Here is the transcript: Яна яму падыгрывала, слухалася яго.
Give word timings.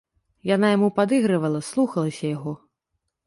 Яна 0.55 0.67
яму 0.75 0.87
падыгрывала, 0.99 1.61
слухалася 1.71 2.25
яго. 2.35 2.53